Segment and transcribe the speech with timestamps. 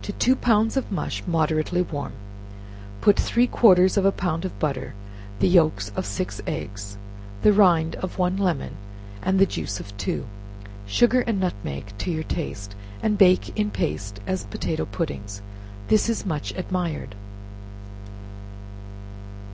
[0.00, 2.14] To two pounds of mush moderately warm,
[3.02, 4.94] put three quarters of a pound of butter,
[5.40, 6.96] the yelks of six eggs,
[7.42, 8.76] the rind of one lemon,
[9.20, 10.24] and juice of two;
[10.86, 15.42] sugar and nutmeg to your taste, and bake in paste as potato puddings.
[15.88, 17.14] This is much admired.